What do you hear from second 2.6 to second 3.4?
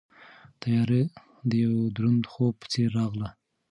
په څېر راغله.